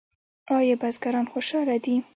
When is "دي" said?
1.83-1.95